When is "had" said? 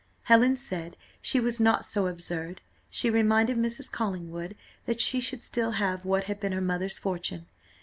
6.23-6.39